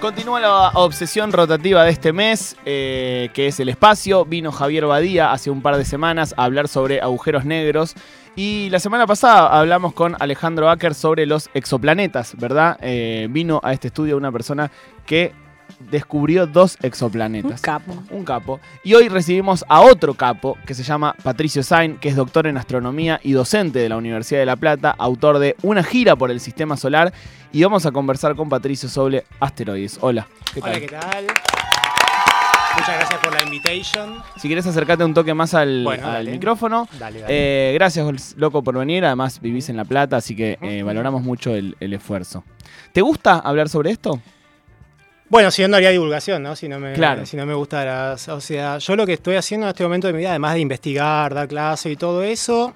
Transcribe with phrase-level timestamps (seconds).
[0.00, 4.24] Continúa la obsesión rotativa de este mes, eh, que es el espacio.
[4.24, 7.96] Vino Javier Badía hace un par de semanas a hablar sobre agujeros negros.
[8.36, 12.78] Y la semana pasada hablamos con Alejandro Acker sobre los exoplanetas, ¿verdad?
[12.80, 14.70] Eh, vino a este estudio una persona
[15.04, 15.32] que
[15.90, 17.52] descubrió dos exoplanetas.
[17.52, 18.02] Un capo.
[18.10, 18.60] Un capo.
[18.84, 22.56] Y hoy recibimos a otro capo que se llama Patricio Sain, que es doctor en
[22.56, 26.40] astronomía y docente de la Universidad de La Plata, autor de Una gira por el
[26.40, 27.12] sistema solar.
[27.52, 29.98] Y vamos a conversar con Patricio sobre asteroides.
[30.00, 30.26] Hola.
[30.52, 30.70] ¿qué tal?
[30.70, 31.26] Hola, ¿qué tal?
[32.76, 34.22] Muchas gracias por la invitation.
[34.36, 36.30] Si querés acercarte un toque más al, Bueno, al dale.
[36.30, 36.86] micrófono.
[36.98, 37.70] Dale, dale.
[37.70, 39.04] Eh, gracias, loco, por venir.
[39.04, 42.44] Además, vivís en La Plata, así que eh, valoramos mucho el, el esfuerzo.
[42.92, 44.20] ¿Te gusta hablar sobre esto?
[45.28, 46.56] Bueno, si no, no haría divulgación, ¿no?
[46.56, 47.26] Si no, me, Claro.
[47.26, 48.14] si no me gustara.
[48.14, 50.60] O sea, yo lo que estoy haciendo en este momento de mi vida, además de
[50.60, 52.72] investigar, dar clase y todo eso,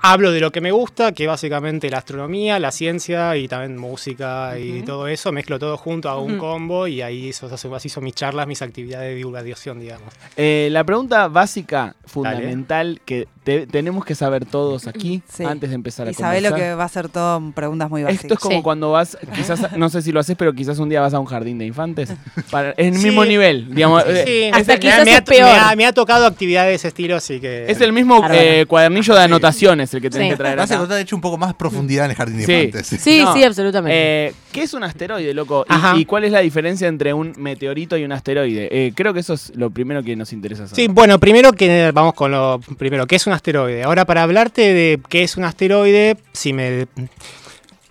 [0.00, 4.58] hablo de lo que me gusta, que básicamente la astronomía, la ciencia y también música
[4.58, 5.32] y todo eso.
[5.32, 9.10] Mezclo todo junto, hago un combo y ahí eso, así son mis charlas, mis actividades
[9.10, 10.14] de divulgación, digamos.
[10.36, 15.44] Eh, la pregunta básica, fundamental, que te- tenemos que saber todos aquí Sí.
[15.44, 16.72] antes de empezar a Y sabés lo conversar.
[16.72, 18.24] que va a ser todo preguntas muy básicas.
[18.24, 18.62] Esto es como Sí.
[18.62, 21.26] cuando vas, quizás, no sé si lo haces, pero quizás un día vas a un
[21.26, 22.12] jardín de infantes.
[22.50, 23.04] Para, es el Sí.
[23.06, 24.02] mismo nivel, digamos.
[24.08, 25.44] eh, Sí, hasta es- quizás me, ha, es peor.
[25.44, 27.70] me ha- me ha tocado actividades de ese estilo, así que...
[27.70, 30.30] Es el mismo eh, cuadernillo de anotaciones el que tenés Sí.
[30.32, 32.52] que traer Vas a de hecho, un poco más profundidad en el jardín de Sí.
[32.52, 32.86] infantes.
[33.00, 34.26] Sí, No, sí, absolutamente.
[34.28, 35.64] Eh, ¿Qué es un asteroide, loco?
[35.68, 35.96] ¿Y- Ajá.
[35.96, 38.68] ¿Y, cuál es la diferencia entre un meteorito y un asteroide?
[38.72, 40.74] Eh, creo que eso es lo primero que nos interesa saber.
[40.76, 43.84] Sí, bueno, primero que vamos con lo primero, ¿qué es un asteroide?
[43.84, 46.86] Ahora, para hablarte de qué es un asteroide, si me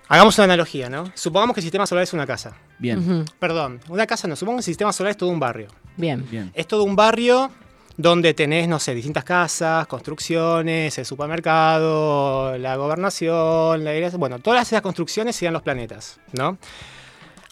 [0.07, 1.11] hagamos una analogía, ¿no?
[1.15, 2.57] Supongamos que el sistema solar es una casa.
[2.77, 5.67] Bien, Perdón, una casa no, supongamos que el sistema solar es todo un barrio.
[5.95, 6.27] Bien.
[6.29, 6.51] bien.
[6.53, 7.49] Es todo un barrio
[7.97, 14.67] donde tenés, no sé, distintas casas, construcciones, el supermercado, la gobernación, la iglesia, bueno, todas
[14.67, 16.57] esas construcciones serían los planetas, ¿no?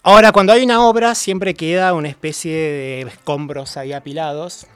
[0.02, 4.66] Ahora, cuando hay una obra, siempre queda una especie de escombros ahí apilados.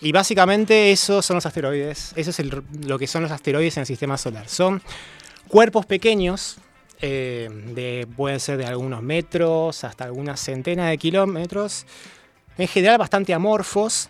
[0.00, 2.12] Y básicamente esos son los asteroides.
[2.16, 4.48] Eso es el- lo que son los asteroides en el sistema solar.
[4.48, 4.82] Son
[5.48, 6.58] cuerpos pequeños,
[7.00, 11.86] eh, de, pueden ser de algunos metros hasta algunas centenas de kilómetros,
[12.58, 14.08] en general bastante amorfos,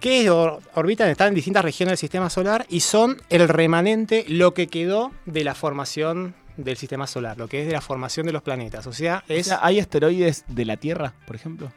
[0.00, 4.54] que or- orbitan, están en distintas regiones del sistema solar y son el remanente, lo
[4.54, 8.32] que quedó de la formación del sistema solar, lo que es de la formación de
[8.32, 8.86] los planetas.
[8.86, 9.24] O sea,
[9.62, 11.72] ¿Hay asteroides de la Tierra, por ejemplo?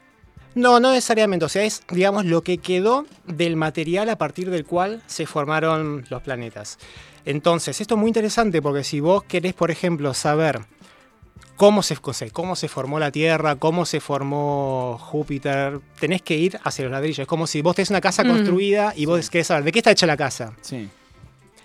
[0.56, 1.46] No, no necesariamente.
[1.46, 6.06] O sea, es, digamos, lo que quedó del material a partir del cual se formaron
[6.10, 6.78] los planetas.
[7.26, 10.62] Entonces, esto es muy interesante porque si vos querés, por ejemplo, saber
[11.56, 11.96] cómo se,
[12.32, 17.20] cómo se formó la Tierra, cómo se formó Júpiter, tenés que ir hacia los ladrillos.
[17.20, 18.28] Es como si vos tenés una casa Mm.
[18.28, 20.54] construida y vos querés saber de qué está hecha la casa.
[20.62, 20.90] Sí.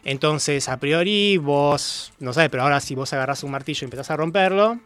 [0.04, 4.10] Entonces, a priori, vos, no sabes, pero ahora si vos agarrás un martillo y empezás
[4.10, 4.78] a romperlo,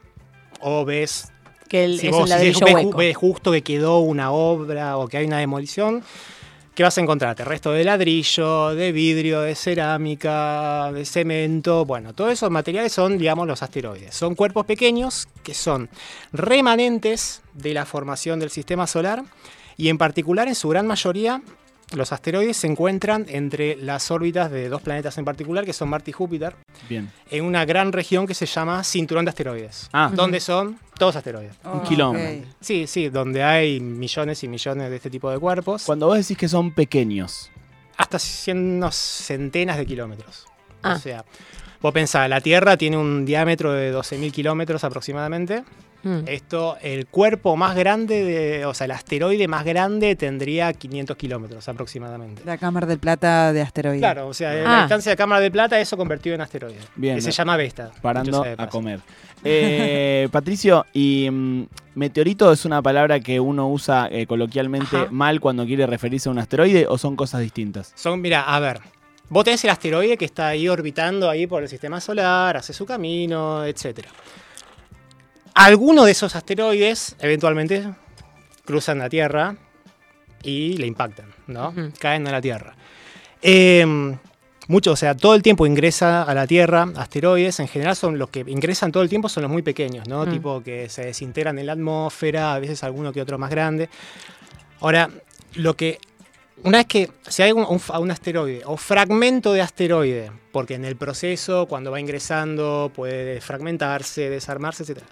[0.60, 1.30] o ves
[1.72, 2.98] Que el, si es vos un ladrillo ves, hueco.
[2.98, 6.04] ves justo que quedó una obra o que hay una demolición,
[6.74, 7.46] ¿qué vas a encontrarte?
[7.46, 11.86] Resto de ladrillo, de vidrio, de cerámica, de cemento.
[11.86, 14.14] Bueno, todos esos materiales son, digamos, los asteroides.
[14.14, 15.88] Son cuerpos pequeños que son
[16.30, 19.24] remanentes de la formación del sistema solar
[19.78, 21.40] y en particular, en su gran mayoría,
[21.94, 26.10] los asteroides se encuentran entre las órbitas de dos planetas en particular, que son Marte
[26.10, 26.54] y Júpiter,
[26.88, 27.10] Bien.
[27.30, 31.54] en una gran región que se llama Cinturón de Asteroides, Ah, donde son todos asteroides.
[31.64, 31.88] Un Ok.
[31.88, 32.48] kilómetro.
[32.60, 36.36] Sí, sí, donde hay millones y millones de este tipo de cuerpos, cuando vos decís
[36.36, 37.50] que son pequeños,
[37.96, 40.46] hasta cien- centenas de kilómetros.
[40.82, 40.94] Ah.
[40.94, 41.24] O sea,
[41.80, 45.64] vos pensás, la Tierra tiene un diámetro de 12.000 kilómetros aproximadamente.
[46.02, 46.20] Mm.
[46.26, 51.68] Esto, el cuerpo más grande, de, o sea, el asteroide más grande tendría 500 kilómetros
[51.68, 52.42] aproximadamente.
[52.44, 54.00] La Cámara del Plata de asteroides.
[54.00, 54.54] Claro, o sea, Ah.
[54.54, 56.78] la distancia de Cámara de Plata, eso convertido en asteroide.
[56.96, 57.90] Bien, que se llama Vesta.
[58.02, 59.00] parando a comer.
[59.44, 65.06] Eh, Patricio, y mm, meteorito es una palabra que uno usa eh, coloquialmente Ajá.
[65.10, 67.92] mal cuando quiere referirse a un asteroide o son cosas distintas?
[67.94, 68.80] Son, mira, a ver.
[69.28, 72.84] Vos tenés el asteroide que está ahí orbitando ahí por el sistema solar, hace su
[72.84, 74.00] camino, etc.
[75.54, 77.88] Algunos de esos asteroides eventualmente
[78.64, 79.56] cruzan la Tierra
[80.42, 81.74] y le impactan, ¿no?
[81.98, 82.74] Caen a la Tierra.
[83.42, 84.16] Eh,
[84.68, 87.60] mucho, o sea, todo el tiempo ingresa a la Tierra asteroides.
[87.60, 90.24] En general son los que ingresan todo el tiempo son los muy pequeños, ¿no?
[90.24, 90.30] Mm.
[90.30, 93.90] Tipo que se desintegran en la atmósfera, a veces alguno que otro más grande.
[94.80, 95.10] Ahora,
[95.54, 95.98] lo que
[96.64, 100.84] una vez que si hay un, un un asteroide o fragmento de asteroide, porque en
[100.84, 105.02] el proceso, cuando va ingresando, puede fragmentarse, desarmarse, etc.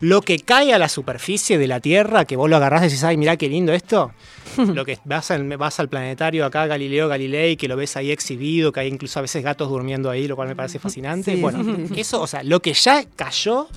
[0.00, 3.02] Lo que cae a la superficie de la Tierra, que vos lo agarrás y decís,
[3.02, 4.12] ay, mirá qué lindo esto.
[4.56, 8.70] lo que vas al, vas al planetario acá, Galileo Galilei, que lo ves ahí exhibido,
[8.72, 11.34] que hay incluso a veces gatos durmiendo ahí, lo cual me parece fascinante.
[11.34, 13.68] Sí, bueno, eso, o sea, lo que ya cayó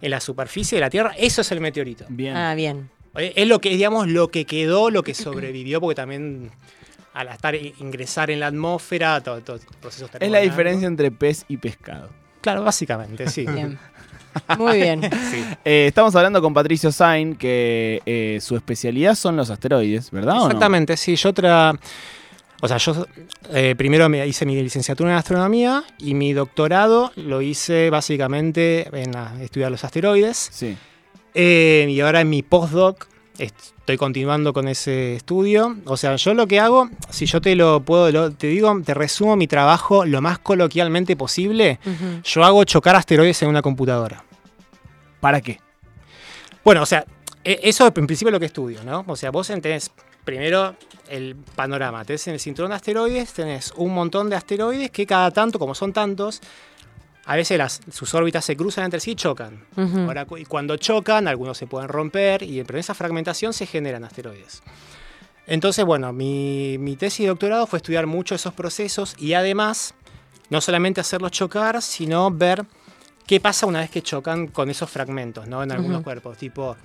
[0.00, 2.06] en la superficie de la Tierra, eso es el meteorito.
[2.08, 2.36] Bien.
[2.36, 2.93] Ah, bien.
[3.16, 6.50] Eh, Es lo que, digamos, lo que quedó, lo que sobrevivió, porque también
[7.14, 11.56] al estar ingresar en la atmósfera, todo, todo procesos es la diferencia entre pez y
[11.56, 12.10] pescado.
[12.40, 13.46] Claro, básicamente, sí.
[13.46, 13.78] Bien.
[14.58, 15.00] Muy bien.
[15.30, 15.44] Sí.
[15.64, 20.34] Eh, estamos hablando con Patricio Sain, que eh, su especialidad son los asteroides, ¿verdad?
[20.34, 20.46] o no?
[20.46, 21.16] Exactamente, sí.
[21.16, 21.72] Yo otra.
[22.60, 23.06] O sea, yo
[23.52, 29.14] eh, primero me hice mi licenciatura en astronomía y mi doctorado lo hice básicamente en
[29.16, 30.48] ah, estudiar los asteroides.
[30.50, 30.76] Sí.
[31.34, 33.06] Eh, y ahora en mi postdoc
[33.38, 35.76] estoy continuando con ese estudio.
[35.86, 38.94] O sea, yo lo que hago, si yo te lo puedo, lo- te digo, te
[38.94, 41.78] resumo mi trabajo lo más coloquialmente posible.
[42.24, 44.24] Yo hago chocar asteroides en una computadora.
[45.20, 45.58] ¿Para qué?
[46.64, 47.04] Bueno, o sea,
[47.42, 49.04] e- eso en principio es lo que estudio, ¿no?
[49.08, 49.90] O sea, vos tenés
[50.24, 50.76] primero
[51.10, 52.04] el panorama.
[52.04, 55.74] Tenés en el cinturón de asteroides, tenés un montón de asteroides que cada tanto, como
[55.74, 56.40] son tantos,
[57.26, 59.64] a veces las, sus órbitas se cruzan entre sí y chocan.
[59.76, 64.04] Ahora, y cuando chocan, algunos se pueden romper y pero en esa fragmentación se generan
[64.04, 64.62] asteroides.
[65.46, 69.94] Entonces, bueno, mi, mi tesis de doctorado fue estudiar mucho esos procesos y además,
[70.50, 72.64] no solamente hacerlos chocar, sino ver
[73.26, 75.62] qué pasa una vez que chocan con esos fragmentos, ¿no?
[75.62, 76.76] En algunos cuerpos, tipo...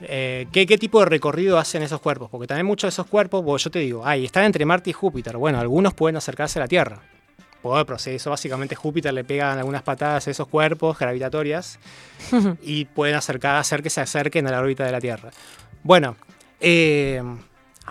[0.00, 2.30] eh, ¿qué, qué tipo de recorrido hacen esos cuerpos?
[2.30, 4.92] Porque también muchos de esos cuerpos, bueno, yo te digo, ay, están entre Marte y
[4.92, 5.36] Júpiter.
[5.36, 7.02] Bueno, algunos pueden acercarse a la Tierra.
[7.62, 11.78] Por el proceso, básicamente Júpiter le pegan algunas patadas a esos cuerpos gravitatorias
[12.62, 15.30] y pueden acercar, hacer que se acerquen a la órbita de la Tierra.
[15.82, 16.16] Bueno,
[16.60, 17.22] eh,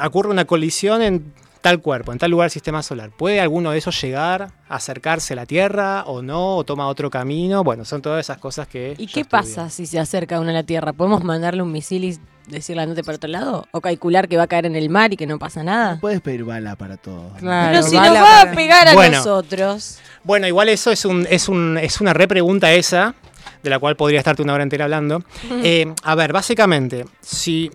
[0.01, 1.33] ocurre una colisión en
[1.67, 3.09] tal cuerpo, en tal lugar del sistema solar.
[3.11, 6.55] ¿Puede alguno de esos llegar a acercarse a la Tierra o no?
[6.55, 7.63] ¿O toma otro camino?
[7.63, 8.93] Bueno, son todas esas cosas que...
[8.97, 9.27] ¿Y qué estudio.
[9.29, 10.93] pasa si se acerca uno a la Tierra?
[10.93, 12.17] ¿Podemos mandarle un misil y
[12.47, 13.67] decirle andate para otro lado?
[13.71, 15.95] ¿O calcular que va a caer en el mar y que no pasa nada?
[15.95, 17.33] No puedes pedir bala para todo.
[17.37, 17.71] Claro.
[17.71, 19.17] Pero si nos va a pegar a Bueno.
[19.17, 19.99] nosotros.
[20.23, 23.13] Bueno, igual eso es, un, es, un, es una repregunta esa,
[23.61, 25.21] de la cual podría estarte una hora entera hablando.
[25.63, 27.69] Eh, a ver, básicamente, si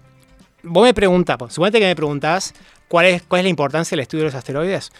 [0.63, 2.55] vos me preguntás, pues, suponete que me preguntás
[2.93, 4.93] cuál es, cuál es la importancia del estudio de los asteroides.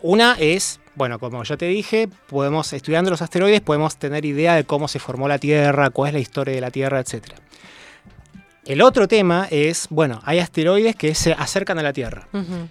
[0.00, 4.64] Una es, bueno, como yo te dije, podemos, estudiando los asteroides, podemos tener idea de
[4.64, 7.34] cómo se formó la Tierra, cuál es la historia de la Tierra, etc.
[8.64, 12.28] El otro tema es, bueno, hay asteroides que se acercan a la Tierra.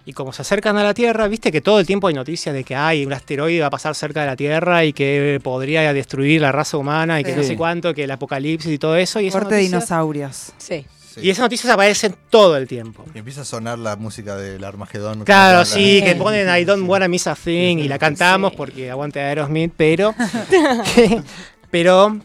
[0.08, 2.64] Y como se acercan a la Tierra, viste que todo el tiempo hay noticias de
[2.64, 6.42] que hay un asteroide va a pasar cerca de la Tierra y que podría destruir
[6.42, 7.38] la raza humana y que Sí.
[7.38, 9.20] no sé cuánto, que el apocalipsis y todo eso.
[9.20, 10.52] Y Corte de dinosaurios.
[10.58, 10.84] Sí.
[11.16, 11.22] Sí.
[11.24, 13.04] y esas noticias aparecen todo el tiempo.
[13.16, 15.24] Y empieza a sonar la música del Armagedón.
[15.24, 18.58] Claro, sí, la- que ponen I don't wanna miss a thing y la cantamos Sí.
[18.58, 20.14] porque aguante Aerosmith, pero,
[21.72, 22.20] pero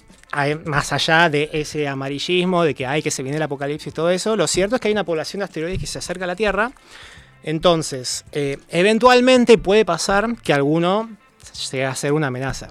[0.64, 4.10] más allá de ese amarillismo, de que hay que se viene el apocalipsis y todo
[4.10, 6.36] eso, lo cierto es que hay una población de asteroides que se acerca a la
[6.36, 6.70] Tierra.
[7.42, 11.10] Entonces, eh, eventualmente puede pasar que alguno
[11.72, 12.68] llegue a ser una amenaza.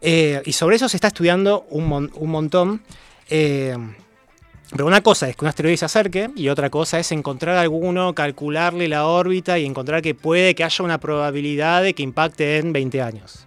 [0.00, 2.82] Eh, y sobre eso se está estudiando un, mon- un montón.
[3.28, 3.76] eh,
[4.72, 8.14] pero una cosa es que un asteroide se acerque y otra cosa es encontrar alguno,
[8.14, 12.72] calcularle la órbita y encontrar que puede que haya una probabilidad de que impacte en
[12.72, 13.46] 20 años.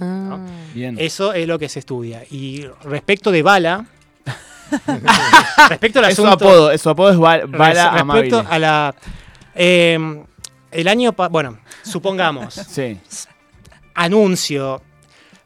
[0.00, 0.38] Ah.
[0.74, 0.96] Bien.
[0.98, 2.22] Eso es lo que se estudia.
[2.30, 3.86] Y respecto de bala,
[5.68, 6.44] respecto al Es su asunto...
[6.48, 8.22] apodo, es su apodo es ba- bala res- amable.
[8.22, 8.94] respecto a la...
[9.54, 10.22] eh,
[10.72, 11.12] el año...
[11.30, 12.98] Bueno, supongamos, Sí.
[13.94, 14.82] anuncio.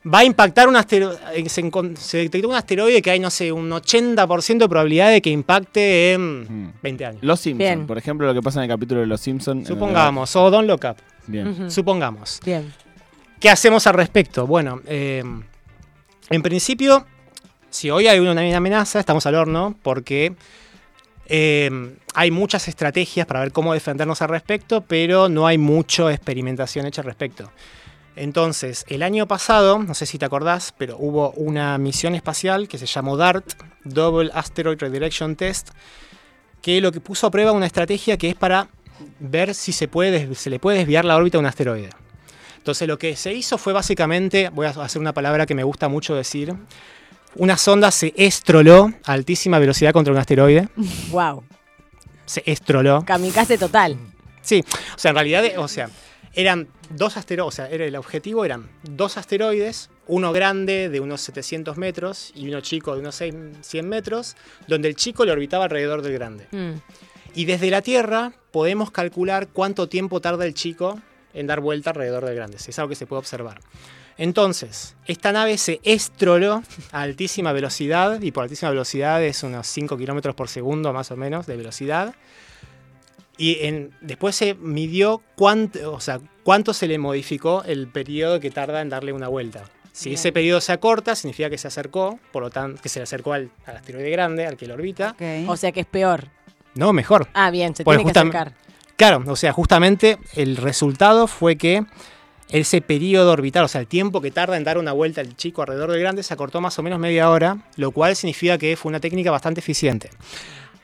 [0.03, 1.19] Va a impactar un asteroide.
[1.51, 5.21] Se, encon- se detectó un asteroide que hay, no sé, un 80% de probabilidad de
[5.21, 6.73] que impacte en Mm.
[6.83, 7.23] 20 años.
[7.23, 7.87] Los Simpsons, Bien.
[7.87, 9.69] por ejemplo, lo que pasa en el capítulo de Los Simpsons.
[9.69, 10.97] Supongamos, o Don't Look Up.
[11.27, 11.71] Bien.
[11.71, 12.41] Supongamos.
[12.45, 12.73] Bien.
[13.39, 14.47] ¿Qué hacemos al respecto?
[14.47, 15.23] Bueno, eh,
[16.31, 17.07] en principio,
[17.69, 20.35] si hoy hay una amenaza, estamos al horno, porque
[21.27, 21.71] eh,
[22.15, 27.03] hay muchas estrategias para ver cómo defendernos al respecto, pero no hay mucha experimentación hecha
[27.03, 27.51] al respecto.
[28.21, 32.77] Entonces, el año pasado, no sé si te acordás, pero hubo una misión espacial que
[32.77, 35.71] se llamó DART, Double Asteroid Redirection Test,
[36.61, 38.69] que lo que puso a prueba una estrategia que es para
[39.21, 41.89] ver si se, puede, se le puede desviar la órbita a un asteroide.
[42.59, 45.89] Entonces lo que se hizo fue básicamente, voy a hacer una palabra que me gusta
[45.89, 46.55] mucho decir,
[47.37, 50.69] una sonda se estroló a altísima velocidad contra un asteroide.
[51.11, 51.43] Wow.
[52.27, 53.03] Se estroló.
[53.03, 53.97] Kamikaze total.
[54.43, 54.63] Sí,
[54.95, 55.89] o sea, en realidad, o sea,
[56.35, 61.21] eran dos asteroides, o sea, era el objetivo eran dos asteroides, uno grande de unos
[61.23, 65.65] 700 metros y uno chico de unos 6 100 metros, donde el chico le orbitaba
[65.65, 66.47] alrededor del grande.
[66.51, 66.81] Mm.
[67.35, 71.01] Y desde la Tierra podemos calcular cuánto tiempo tarda el chico
[71.33, 72.57] en dar vuelta alrededor del grande.
[72.57, 73.61] Es algo que se puede observar.
[74.19, 79.97] Entonces, esta nave se estroló a altísima velocidad, y por altísima velocidad es unos 5
[79.97, 82.15] kilómetros por segundo más o menos de velocidad.
[83.43, 88.51] Y en- después se midió cuánto, o sea, cuánto se le modificó el periodo que
[88.51, 89.65] tarda en darle una vuelta.
[89.93, 90.19] Si Bien.
[90.19, 93.33] ese periodo se acorta, significa que se acercó, por lo tanto, que se le acercó
[93.33, 95.17] al, al asteroide grande, al que lo orbita.
[95.49, 96.29] O sea que es peor.
[96.75, 97.29] No, mejor.
[97.33, 98.53] Ah, bien, se Pues tiene que acercar.
[98.97, 101.87] Claro, o sea, justamente el resultado fue que
[102.51, 105.63] ese periodo orbital, o sea, el tiempo que tarda en dar una vuelta el chico
[105.63, 108.91] alrededor del grande se acortó más o menos media hora, lo cual significa que fue
[108.91, 110.11] una técnica bastante eficiente.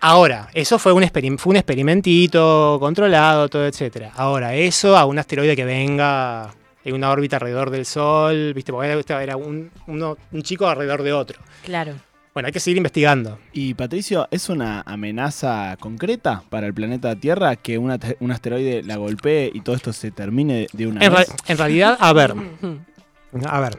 [0.00, 4.12] Ahora, eso fue un, experim- fue un experimentito controlado, todo, etcétera.
[4.14, 8.72] Ahora, eso a un asteroide que venga en una órbita alrededor del Sol, ¿viste?
[8.72, 11.40] Porque era- un, uno- un chico alrededor de otro.
[11.64, 11.94] Claro.
[12.34, 13.38] Bueno, hay que seguir investigando.
[13.54, 17.90] Y Patricio, ¿es una amenaza concreta para el planeta Tierra que un,
[18.30, 21.32] asteroide la golpee y todo esto se termine de una En, ra- vez?
[21.46, 22.34] en realidad, a ver,
[23.46, 23.78] A ver.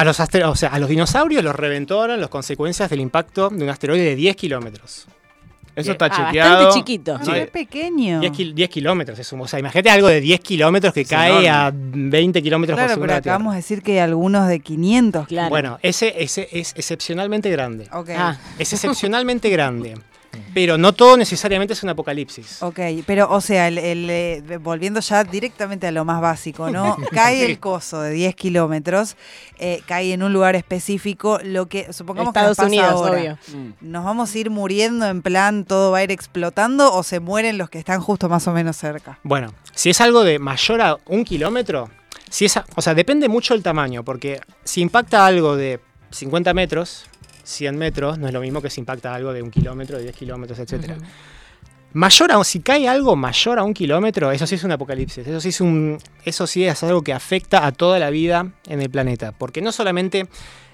[0.00, 3.64] A los, o sea, a los dinosaurios los reventó ahora las consecuencias del impacto de
[3.64, 5.06] un asteroide de 10 kilómetros.
[5.74, 6.54] Eso está Ah, chequeado.
[6.66, 7.16] bastante chiquito.
[7.20, 7.30] Ah, Sí.
[7.32, 8.20] qué pequeño.
[8.20, 11.08] 10, kil- 10 kilómetros es un- O sea, imagínate algo de 10 kilómetros que Es
[11.08, 11.48] cae enorme.
[11.50, 13.06] a 20 kilómetros por Claro, segundo.
[13.08, 15.26] pero acabamos de decir que algunos de 500.
[15.28, 15.50] Claro.
[15.50, 17.88] Bueno, ese, ese es excepcionalmente grande.
[17.92, 18.10] Ok.
[18.16, 19.94] Ah, Es excepcionalmente grande.
[20.54, 22.62] Pero no todo necesariamente es un apocalipsis.
[22.62, 26.96] Ok, pero o sea, el, el, eh, volviendo ya directamente a lo más básico, ¿no?
[27.12, 29.16] Cae el coso de 10 kilómetros,
[29.58, 33.18] eh, cae en un lugar específico, lo que supongamos Estados que nos pasa Unidos, ahora.
[33.20, 33.38] obvio.
[33.58, 33.72] Mm.
[33.80, 37.58] ¿Nos vamos a ir muriendo en plan todo va a ir explotando o se mueren
[37.58, 39.18] los que están justo más o menos cerca?
[39.22, 41.90] Bueno, si es algo de mayor a un kilómetro,
[42.30, 45.80] si es, a- o sea, depende mucho del tamaño, porque si impacta algo de
[46.10, 47.06] 50 metros,
[47.48, 50.16] 100 metros, no es lo mismo que si impacta algo de un kilómetro, de 10
[50.16, 50.94] kilómetros, etcétera.
[50.96, 51.04] Ujú.
[51.94, 55.40] Mayor a, si cae algo mayor a un kilómetro, eso sí es un apocalipsis, eso
[55.40, 58.90] sí es, un, eso sí es algo que afecta a toda la vida en el
[58.90, 60.28] planeta, porque no solamente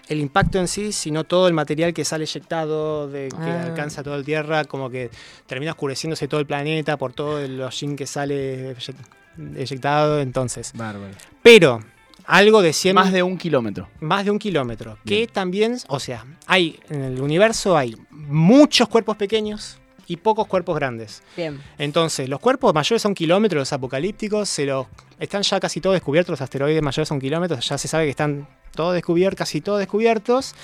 [0.09, 3.63] el impacto en sí, sino todo el material que sale eyectado, de, que Ah.
[3.67, 5.09] alcanza toda la Tierra, como que
[5.47, 10.73] termina oscureciéndose todo el planeta por todo el hollín que sale eyec- eyectado, entonces.
[10.75, 11.15] Bárbaro.
[11.45, 11.81] Pero
[12.27, 13.89] algo de 100 Más de un kilómetro.
[14.01, 14.99] más de un kilómetro.
[15.05, 20.77] Que también, o sea, hay en el universo hay muchos cuerpos pequeños y pocos cuerpos
[20.77, 21.23] grandes.
[21.37, 21.61] Bien.
[21.79, 24.87] Entonces, los cuerpos mayores a un kilómetro, los apocalípticos, se los,
[25.19, 28.11] están ya casi todos descubiertos, los asteroides mayores a un kilómetro, ya se sabe que
[28.11, 30.55] están todos descubiertos, casi todos descubiertos,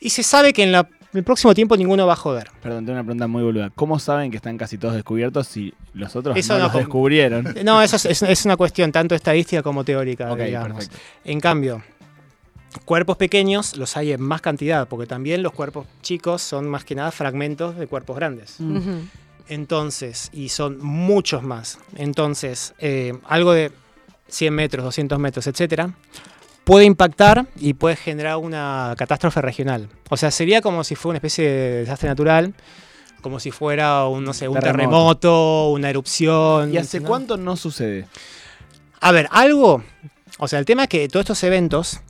[0.00, 2.50] y se sabe que en la- el próximo tiempo ninguno va a joder.
[2.62, 3.70] Perdón, tengo una pregunta muy boluda.
[3.74, 7.54] ¿Cómo saben que están casi todos descubiertos si los otros Eso no, no los descubrieron?
[7.64, 10.72] No, eso es, es- es una cuestión tanto estadística como teórica, ok, digamos.
[10.86, 10.96] perfecto.
[11.24, 11.82] En cambio,
[12.84, 16.94] cuerpos pequeños los hay en más cantidad, porque también los cuerpos chicos son más que
[16.94, 18.56] nada fragmentos de cuerpos grandes.
[18.58, 18.78] Mm.
[19.48, 21.78] Entonces, y son muchos más.
[21.96, 23.72] Entonces, eh, algo de
[24.28, 25.94] 100 metros, 200 metros, etcétera,
[26.68, 29.88] puede impactar y puede generar una catástrofe regional.
[30.10, 32.52] O sea, sería como si fuera una especie de desastre natural,
[33.22, 34.76] como si fuera un, no sé, un Terremoto.
[34.76, 36.72] terremoto, una erupción.
[36.74, 37.08] ¿Y hace ¿no?
[37.08, 38.06] cuánto no sucede?
[39.00, 39.82] A ver, algo.
[40.38, 42.00] O sea, el tema es que todos estos eventos,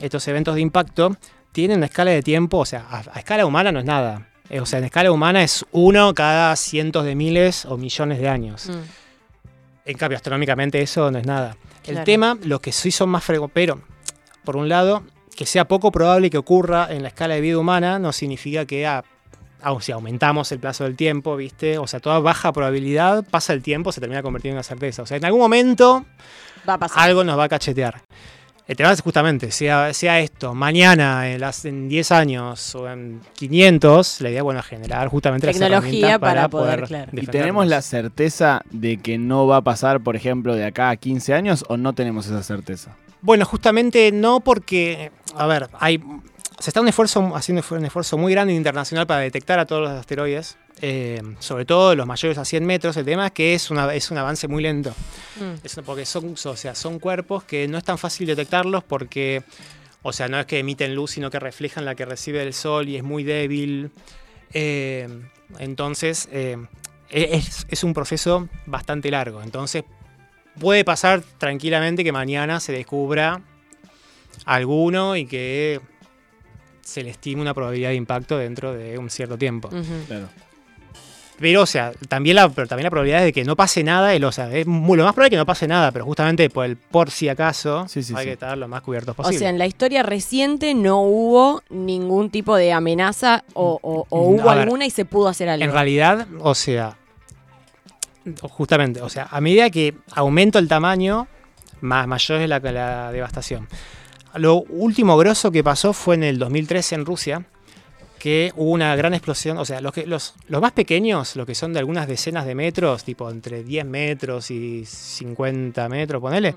[0.00, 1.16] estos eventos de impacto,
[1.52, 4.28] tienen una escala de tiempo, o sea, a, a escala humana no es nada.
[4.50, 8.28] Eh, O sea, en escala humana es uno cada cientos de miles o millones de
[8.28, 8.68] años.
[8.68, 8.72] Mm.
[9.90, 11.56] En cambio, astronómicamente eso no es nada.
[11.84, 12.04] El Claro.
[12.04, 13.80] tema, lo que sí son más frecuentes, pero
[14.44, 15.02] por un lado,
[15.36, 18.86] que sea poco probable que ocurra en la escala de vida humana no significa que
[18.86, 19.04] a-
[19.62, 21.78] a- si aumentamos el plazo del tiempo, ¿viste?
[21.78, 25.02] O sea, toda baja probabilidad, pasa el tiempo, se termina convirtiendo en una certeza.
[25.02, 26.04] O sea, en algún momento
[26.68, 27.02] Va a pasar.
[27.04, 28.02] algo nos va a cachetear.
[28.66, 33.22] El tema es justamente, sea, sea esto, mañana, en, las, en 10 años o en
[33.32, 37.10] 500, la idea es bueno, generar justamente las Tecnología herramientas para poder, claro.
[37.14, 40.96] ¿Y tenemos la certeza de que no va a pasar, por ejemplo, de acá a
[40.96, 42.94] 15 años o no tenemos esa certeza?
[43.20, 46.00] Bueno, justamente no porque, a ver, hay,
[46.58, 49.90] se está un esfuerzo, haciendo un esfuerzo muy grande internacional para detectar a todos los
[49.90, 52.96] asteroides, eh, sobre todo los mayores a 100 metros.
[52.96, 54.90] El tema es que es, una, es un avance muy lento.
[55.40, 55.64] Mm.
[55.64, 59.42] Es porque son, o sea, son cuerpos que no es tan fácil detectarlos porque,
[60.02, 62.88] o sea, no es que emiten luz, sino que reflejan la que recibe el sol
[62.88, 63.90] y es muy débil.
[64.52, 65.08] Eh,
[65.58, 66.56] entonces, eh,
[67.10, 69.42] es, es un proceso bastante largo.
[69.42, 69.84] Entonces,
[70.58, 73.40] puede pasar tranquilamente que mañana se descubra
[74.44, 75.80] alguno y que
[76.82, 79.68] se le estime una probabilidad de impacto dentro de un cierto tiempo.
[80.06, 80.28] Claro.
[81.40, 84.24] Pero, o sea, también la, pero también la probabilidad de que no pase nada, el-
[84.24, 86.64] o sea, es muy, lo más probable es que no pase nada, pero justamente por
[86.64, 88.26] el por si acaso Sí, sí, hay sí.
[88.26, 89.38] que estar lo más cubiertos O posible.
[89.38, 94.34] sea, en la historia reciente no hubo ningún tipo de amenaza o, o- o Mm,
[94.34, 95.64] hubo ver, alguna y se pudo hacer algo.
[95.64, 96.96] en realidad, o sea,
[98.42, 101.28] justamente, o sea, a medida que aumenta el tamaño,
[101.80, 103.68] más mayor es la, la devastación.
[104.34, 107.44] Lo último grosso que pasó fue en el 2013 en Rusia,
[108.18, 109.56] que hubo una gran explosión.
[109.58, 112.54] O sea, los, que, los, los más pequeños, los que son de algunas decenas de
[112.54, 116.54] metros, tipo entre 10 metros y 50 metros, ponele,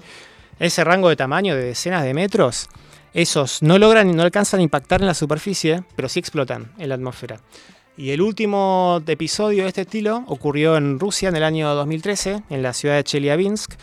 [0.59, 2.67] ese rango de tamaño de decenas de metros,
[3.13, 6.89] esos no logran y no alcanzan a impactar en la superficie, pero sí explotan en
[6.89, 7.39] la atmósfera.
[7.97, 12.63] Y el último episodio de este estilo ocurrió en Rusia en el año 2013, en
[12.63, 13.73] la ciudad de Chelyabinsk,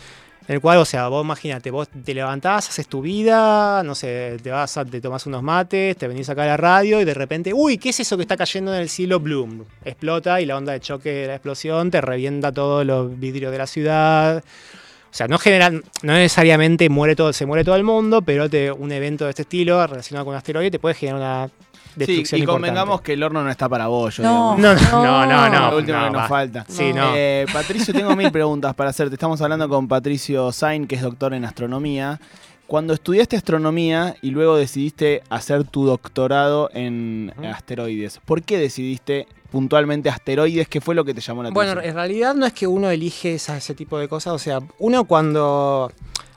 [0.47, 4.37] en el cual, o sea, vos imagínate, vos te levantás, haces tu vida, no sé,
[4.41, 7.13] te vas, a, te tomás unos mates, te venís acá a la radio y de
[7.13, 9.19] repente, uy, ¿qué es eso que está cayendo en el cielo?
[9.19, 9.65] Bloom.
[9.85, 13.57] Explota y la onda de choque de la explosión te revienta todos los vidrios de
[13.59, 14.43] la ciudad.
[15.11, 18.91] O sea, no general, no necesariamente muere todo, se muere todo el mundo, pero un
[18.91, 21.51] evento de este estilo relacionado con un asteroide te puede generar una
[21.97, 23.03] Sí, y convengamos importante.
[23.05, 24.23] que el horno no está para bollo.
[24.23, 24.57] No.
[24.57, 25.71] No, no, no, no.
[25.71, 26.27] Lo último no, que nos va.
[26.27, 26.65] falta.
[26.67, 27.11] Sí, No.
[27.15, 29.15] Eh, Patricio, tengo mil preguntas para hacerte.
[29.15, 32.19] Estamos hablando con Patricio Sain, que es doctor en astronomía.
[32.67, 40.07] Cuando estudiaste astronomía y luego decidiste hacer tu doctorado en asteroides, ¿por qué decidiste puntualmente
[40.09, 40.67] asteroides?
[40.67, 41.89] ¿Qué fue lo que te llamó la Bueno, atención?
[41.89, 44.33] en realidad no es que uno elige esa- ese tipo de cosas.
[44.33, 45.91] O sea, uno cuando.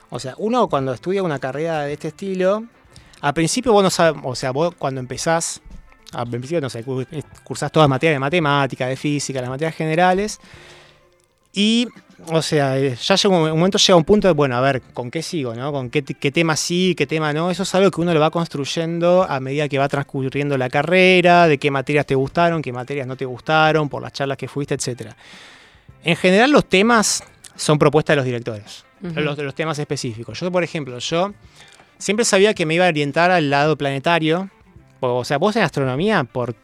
[0.09, 2.63] O sea, uno cuando estudia una carrera de este estilo,
[3.23, 4.21] al principio vos no sabes.
[4.23, 5.61] O sea, vos cuando empezás.
[6.11, 7.03] Al principio, no sé, cu-
[7.43, 10.39] cursás todas materias de matemática, de física, las materias generales.
[11.55, 11.87] Y,
[12.27, 14.81] o sea, eh, ya llega un, un momento, llega un punto de, bueno, a ver,
[14.93, 15.71] ¿con qué sigo, no?
[15.71, 17.49] ¿Con qué, qué tema sí, qué tema no?
[17.51, 21.47] Eso es algo que uno lo va construyendo a medida que va transcurriendo la carrera,
[21.47, 24.73] de qué materias te gustaron, qué materias no te gustaron, por las charlas que fuiste,
[24.75, 25.15] etcétera.
[26.03, 27.23] En general, los temas
[27.55, 29.19] son propuestas de los directores, Ujú.
[29.19, 30.39] los, los temas específicos.
[30.39, 31.33] Yo, por ejemplo, yo
[32.03, 34.49] siempre sabía que me iba a orientar al lado planetario.
[34.99, 36.55] O sea, vos en astronomía, por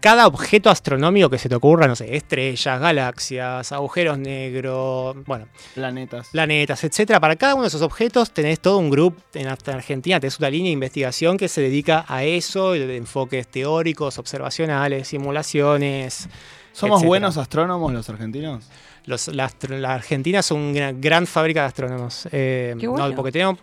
[0.00, 6.28] cada objeto astronómico que se te ocurra, no sé, estrellas, galaxias, agujeros negros, bueno, Planetas.
[6.30, 7.20] planetas, etcétera.
[7.20, 10.68] Para cada uno de esos objetos tenés todo un grupo en Argentina, tenés una línea
[10.68, 16.28] de investigación que se dedica a eso, de enfoques teóricos, observacionales, simulaciones.
[16.72, 17.08] ¿Somos etcétera.
[17.08, 18.64] buenos astrónomos los argentinos?
[19.06, 22.28] Los, la, la Argentina es una gran, gran fábrica de astrónomos.
[22.30, 23.14] Eh, Qué no, bueno.
[23.16, 23.58] porque tenemos,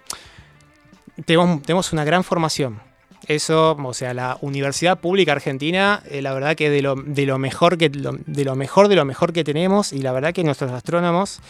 [1.26, 2.80] tenemos, tenemos una gran formación.
[3.28, 7.38] Eso, o sea, la Universidad Pública Argentina, eh, la verdad que de lo, de lo
[7.38, 10.72] mejor que de lo mejor de lo mejor que tenemos y la verdad que nuestros
[10.72, 11.42] astrónomos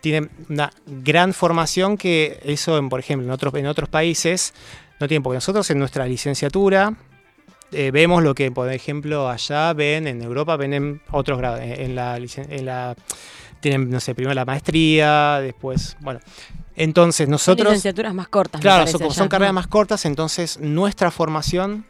[0.00, 4.54] tienen una gran formación que eso, por ejemplo, en otros en otros países
[5.00, 6.94] no tienen, porque nosotros en nuestra licenciatura
[7.72, 11.72] eh, vemos lo que, por ejemplo, allá ven, en Europa ven en otros grados, en,
[11.80, 12.94] en la, licen- en la
[13.60, 16.20] tienen, no sé, primero la maestría, después, bueno.
[16.74, 17.68] Entonces Son nosotros...
[17.68, 18.60] licenciaturas más cortas.
[18.60, 21.84] Claro, parece, son, como son carreras más cortas, entonces nuestra formación.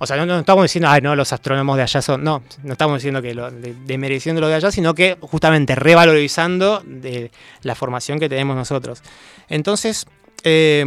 [0.00, 2.22] O sea, no, no estamos diciendo, ay, no, los astrónomos de allá son.
[2.22, 6.80] No, no estamos diciendo que lo, de, demereciendo lo de allá, sino que justamente revalorizando
[6.86, 7.32] de
[7.62, 9.02] la formación que tenemos nosotros.
[9.48, 10.06] Entonces,
[10.44, 10.84] eh,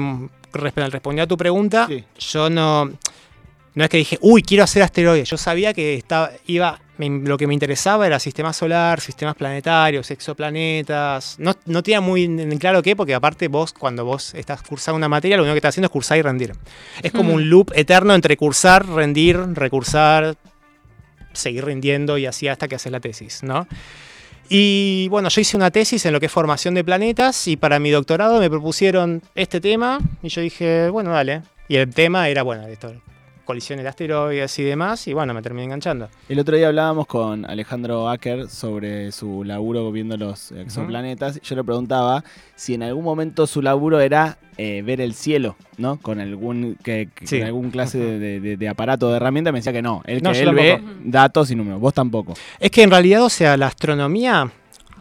[0.54, 2.06] resp- respondiendo a tu pregunta, Sí.
[2.20, 2.90] yo no.
[3.74, 5.30] No es que dije, uy, quiero hacer asteroides.
[5.30, 10.12] Yo sabía que estaba, iba, me- lo que me interesaba era sistema solar, sistemas planetarios,
[10.12, 11.36] exoplanetas.
[11.40, 15.08] No, no tenía muy en claro qué, porque aparte vos, cuando vos estás cursando una
[15.08, 16.52] materia, lo único que estás haciendo es cursar y rendir.
[17.02, 17.36] Es como Mm.
[17.36, 20.36] un loop eterno entre cursar, rendir, recursar,
[21.32, 23.68] seguir rindiendo y así hasta que haces la tesis, ¿no?
[24.50, 27.80] Y bueno, yo hice una tesis en lo que es formación de planetas y para
[27.80, 31.44] mi doctorado me propusieron este tema y yo dije, bueno, dale.
[31.70, 32.94] Y el tema era, bueno, esto,
[33.52, 36.08] colisiones de asteroides y demás y bueno, me terminé enganchando.
[36.30, 41.42] El otro día hablábamos con Alejandro Acker sobre su laburo viendo los exoplanetas.
[41.42, 42.24] Yo le preguntaba
[42.56, 45.98] si en algún momento su laburo era eh, ver el cielo, ¿no?
[46.00, 47.40] Con algún que, que- Sí.
[47.40, 49.52] con algún clase de, de- de aparato de herramienta.
[49.52, 50.02] Me decía que no.
[50.06, 51.82] Él, No, que él ve datos y números.
[51.82, 52.34] Vos tampoco.
[52.58, 54.50] Es que en realidad, o sea, la astronomía,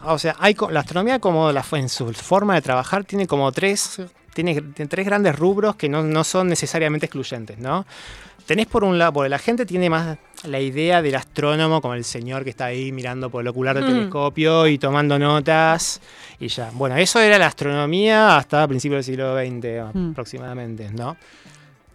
[0.03, 4.01] o sea, hay la astronomía como la, en su forma de trabajar tiene como tres,
[4.33, 7.85] tiene, tres grandes rubros que no, no son necesariamente excluyentes, ¿no?
[8.45, 12.03] Tenés por un lado, porque la gente tiene más la idea del astrónomo como el
[12.03, 13.87] señor que está ahí mirando por el ocular del Mm.
[13.87, 16.01] telescopio y tomando notas
[16.39, 16.69] y ya.
[16.73, 20.11] Bueno, eso era la astronomía hasta principios del siglo XX Mm.
[20.11, 21.15] aproximadamente, ¿no?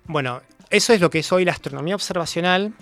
[0.04, 2.72] Bueno, eso es lo que es hoy la astronomía observacional,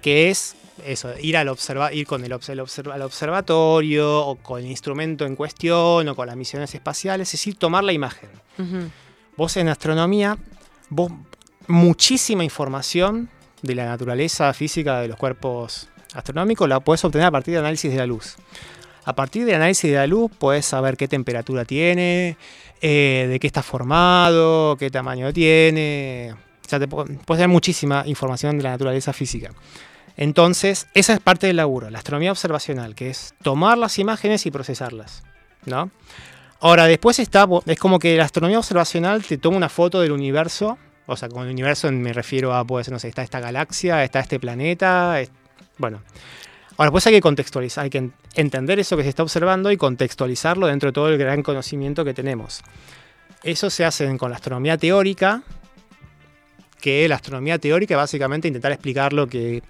[0.00, 4.36] que es eso, ir, al observa ir con el, obs- el observa- al observatorio o
[4.36, 8.28] con el instrumento en cuestión o con las misiones espaciales, es decir, tomar la imagen.
[8.58, 8.90] Ujú.
[9.36, 10.36] Vos en astronomía,
[10.88, 11.10] vos
[11.68, 13.28] muchísima información
[13.62, 17.90] de la naturaleza física de los cuerpos astronómicos la puedes obtener a partir de análisis
[17.90, 18.36] de la luz.
[19.04, 22.36] A partir del análisis de la luz puedes saber qué temperatura tiene,
[22.80, 26.34] eh, de qué está formado, qué tamaño tiene.
[26.64, 29.50] O sea, te pu- puedes tener muchísima información de la naturaleza física.
[30.16, 34.50] Entonces, esa es parte del laburo, la astronomía observacional, que es tomar las imágenes y
[34.50, 35.22] procesarlas.
[35.64, 35.90] ¿no?
[36.60, 40.78] Ahora, después está, es como que la astronomía observacional te toma una foto del universo,
[41.06, 44.20] o sea, con el universo me refiero a, pues, no sé, está esta galaxia, está
[44.20, 45.16] este planeta,
[45.78, 46.02] bueno.
[46.78, 49.76] Ahora, pues hay que contextualizar, hay que en- entender eso que se está observando y
[49.76, 52.62] contextualizarlo dentro de todo el gran conocimiento que tenemos.
[53.42, 55.42] eso se hace con la astronomía teórica,
[56.82, 59.62] que la astronomía teórica es básicamente intentar explicar lo que,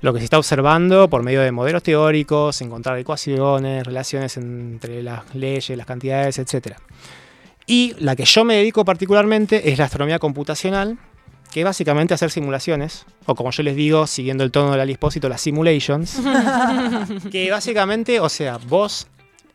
[0.00, 5.34] lo que se está observando por medio de modelos teóricos, encontrar ecuaciones, relaciones entre las
[5.34, 6.76] leyes, las cantidades, etc.
[7.66, 10.96] Y la que yo me dedico particularmente es la astronomía computacional,
[11.52, 14.84] que es básicamente hacer simulaciones, o como yo les digo, siguiendo el tono de la
[14.84, 16.20] Lispósito, las simulations,
[17.32, 19.08] que básicamente, o sea, vos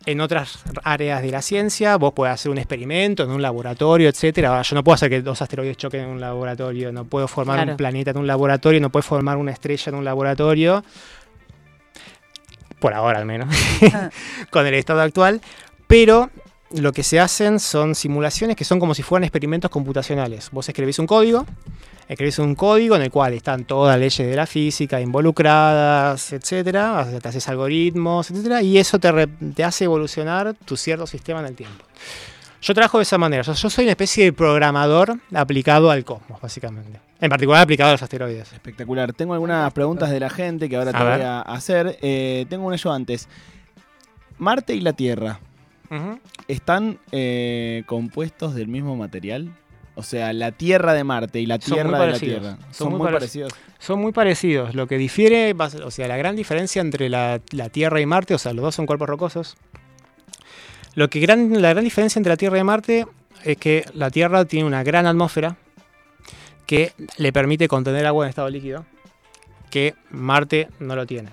[0.06, 4.50] en otras áreas de la ciencia, vos podés hacer un experimento en un laboratorio, etcétera.
[4.50, 7.58] Ahora, yo no puedo hacer que dos asteroides choquen en un laboratorio, no puedo formar
[7.58, 7.72] Claro.
[7.72, 10.84] un planeta en un laboratorio, no puedo formar una estrella en un laboratorio.
[12.80, 13.50] Por ahora al menos,
[14.52, 15.42] con el estado actual.
[15.88, 16.30] Pero
[16.72, 20.50] lo que se hacen son simulaciones que son como si fueran experimentos computacionales.
[20.52, 21.46] Vos escribís un código,
[22.10, 27.08] escribís un código en el cual están todas las leyes de la física involucradas, etcétera,
[27.22, 31.46] te haces algoritmos, etcétera, y eso te, re- te hace evolucionar tu cierto sistema en
[31.48, 31.86] el tiempo.
[32.62, 36.42] Yo trabajo de esa manera, yo, yo soy una especie de programador aplicado al cosmos,
[36.42, 37.00] básicamente.
[37.22, 38.52] En particular aplicado a los asteroides.
[38.52, 39.14] Espectacular.
[39.14, 41.18] Tengo algunas preguntas de la gente que ahora te ver.
[41.20, 41.98] voy a hacer.
[42.02, 43.30] Eh, tengo una yo antes.
[44.40, 45.40] Marte y la Tierra,
[46.48, 49.56] ¿están eh, compuestos del mismo material?
[49.96, 52.20] O sea, la Tierra de Marte y la Tierra de la.
[52.20, 52.58] Tierra.
[52.72, 53.54] Son Son, muy muy parec- parecidos.
[53.80, 54.76] Son muy parecidos.
[54.76, 58.38] Lo que difiere, o sea, la gran diferencia entre la, la Tierra y Marte, o
[58.38, 59.56] sea, los dos son cuerpos rocosos.
[60.96, 63.06] Lo que gran, la gran diferencia entre la Tierra y Marte
[63.44, 65.56] es que la Tierra tiene una gran atmósfera
[66.66, 68.86] que le permite contener agua en estado líquido,
[69.70, 71.30] que Marte no lo tiene.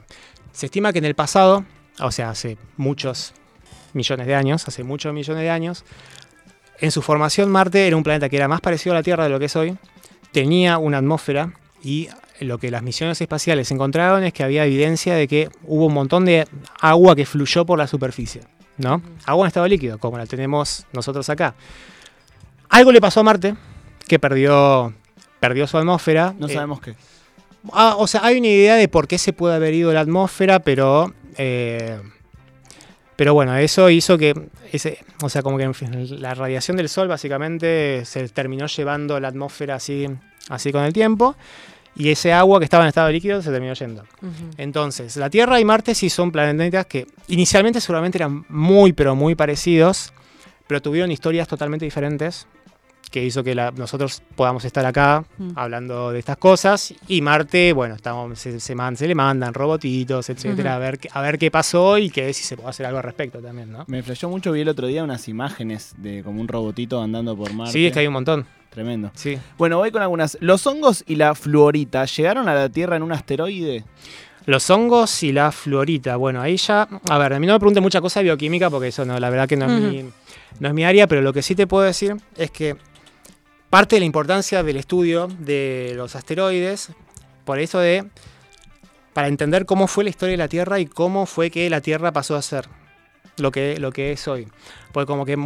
[0.53, 1.65] Se estima que en el pasado,
[2.01, 3.33] o sea, hace muchos
[3.95, 5.85] millones de años, hace muchos millones de años,
[6.81, 9.31] en su formación Marte era un planeta que era más parecido a la Tierra de
[9.31, 9.77] lo que es hoy,
[10.33, 11.53] tenía una atmósfera
[11.83, 12.09] y
[12.41, 16.25] lo que las misiones espaciales encontraron es que había evidencia de que hubo un montón
[16.25, 16.47] de
[16.81, 18.43] agua que fluyó por la superficie,
[18.79, 19.01] ¿no?
[19.27, 21.55] Agua en estado líquido, como la tenemos nosotros acá.
[22.69, 23.55] Algo le pasó a Marte
[24.09, 24.93] que perdió,
[25.39, 26.35] perdió su atmósfera.
[26.39, 26.95] No Eh, sabemos qué.
[27.73, 30.59] Ah, o sea, hay una idea de por qué se puede haber ido la atmósfera,
[30.61, 31.15] pero.
[31.37, 32.01] eh,
[33.17, 34.35] pero bueno, eso hizo que.
[34.73, 39.21] Ese, o sea, como que en fin, la radiación del Sol básicamente se terminó llevando
[39.21, 40.07] la atmósfera así,
[40.49, 41.37] así con el tiempo.
[41.95, 44.05] Y ese agua que estaba en estado líquido se terminó yendo.
[44.57, 49.35] Entonces, la Tierra y Marte sí son planetas que inicialmente seguramente eran muy, pero muy
[49.35, 50.15] parecidos,
[50.67, 52.47] pero tuvieron historias totalmente diferentes,
[53.13, 55.51] que hizo que la- nosotros podamos estar acá Mm.
[55.55, 56.93] hablando de estas cosas.
[57.07, 61.09] Y Marte, bueno, estamos, se, se man- se le mandan robotitos, etcétera, a, ver, qué-
[61.13, 63.85] a ver qué pasó y que si se puede hacer algo al respecto también, ¿no?
[63.87, 67.53] Me flashó mucho, vi el otro día unas imágenes de como un robotito andando por
[67.53, 67.73] Marte.
[67.73, 68.47] Sí, es que hay un montón.
[68.71, 69.11] Tremendo.
[69.15, 69.39] Sí.
[69.59, 70.39] Bueno, voy con algunas.
[70.41, 73.85] ¿Los hongos y la fluorita llegaron a la Tierra en un asteroide?
[74.47, 76.17] Los hongos y la fluorita.
[76.17, 76.89] Bueno, ahí ya.
[77.11, 79.29] A ver, a mí no me pregunte mucha cosa de bioquímica porque eso no, la
[79.29, 80.05] verdad que no es, mi,
[80.59, 82.77] no es mi área, pero lo que sí te puedo decir es que
[83.73, 86.91] parte de la importancia del estudio de los asteroides,
[87.47, 88.05] por eso de.
[89.15, 92.13] para entender cómo fue la historia de la Tierra y cómo fue que la Tierra
[92.13, 92.67] pasó a ser
[93.39, 94.47] lo que, lo que es hoy.
[94.93, 95.39] Porque como que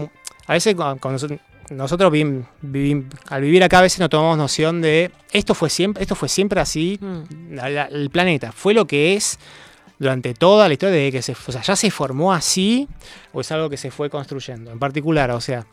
[0.49, 1.39] a veces cuando, nosotros,
[1.71, 6.03] nosotros vivim- vivim- al vivir acá a veces no tomamos noción de esto fue siempre,
[6.03, 7.55] esto fue siempre así, Mm.
[7.55, 9.39] la- la- el planeta fue lo que es
[10.01, 12.89] durante toda la historia de que se, o sea, ya se formó así
[13.33, 14.71] o es algo que se fue construyendo.
[14.73, 15.65] En particular, o sea,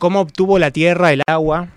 [0.00, 1.68] cómo obtuvo la Tierra el agua,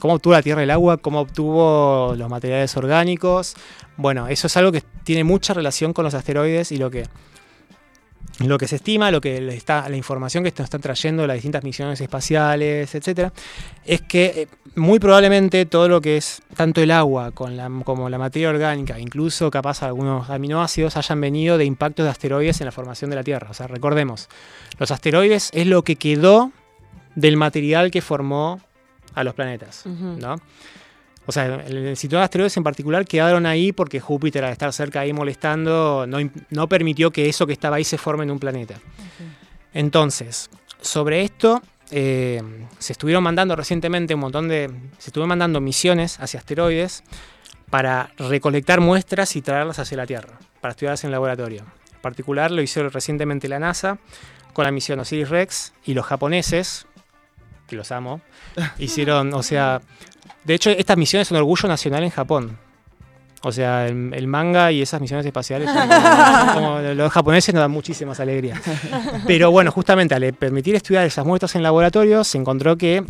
[0.00, 3.54] cómo obtuvo la Tierra el agua, cómo obtuvo los materiales orgánicos.
[3.96, 7.04] Bueno, eso es algo que tiene mucha relación con los asteroides y lo que
[8.40, 11.64] lo que se estima, lo que está, la información que nos están trayendo las distintas
[11.64, 13.32] misiones espaciales, etcétera,
[13.84, 18.50] es que eh, muy probablemente todo lo que es tanto el agua como la materia
[18.50, 23.16] orgánica, incluso capaz algunos aminoácidos, hayan venido de impactos de asteroides en la formación de
[23.16, 23.48] la Tierra.
[23.50, 24.28] O sea, recordemos,
[24.78, 26.52] los asteroides es lo que quedó
[27.16, 28.60] del material que formó
[29.14, 29.84] a los planetas.
[29.86, 30.36] ¿no?
[31.26, 35.00] O sea, el, cinturón de asteroides en particular quedaron ahí porque Júpiter, al estar cerca
[35.00, 36.18] ahí molestando, no,
[36.50, 38.76] no permitió que eso que estaba ahí se forme en un planeta.
[39.74, 40.48] Entonces,
[40.80, 42.40] sobre esto, eh,
[42.78, 44.70] se estuvieron mandando recientemente un montón de.
[44.98, 47.02] Se estuvieron mandando misiones hacia asteroides
[47.70, 51.64] para recolectar muestras y traerlas hacia la Tierra, para estudiarlas en laboratorio.
[51.92, 53.98] En particular, lo hizo recientemente la NASA
[54.52, 56.86] con la misión Osiris Rex y los japoneses,
[57.66, 58.20] que los amo,
[58.78, 59.80] hicieron, o sea.
[60.44, 62.58] De hecho, estas misiones son orgullo nacional en Japón.
[63.42, 67.60] O sea, el, el manga y esas misiones espaciales, son como- como los japoneses nos
[67.62, 68.60] dan muchísimas alegrías.
[69.26, 73.04] Pero bueno, justamente al permitir estudiar esas muestras en laboratorio, se encontró que,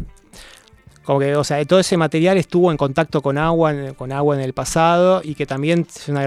[1.05, 4.43] como que, o sea, todo ese material estuvo en contacto con agua, con agua en
[4.43, 6.27] el pasado y que también es una,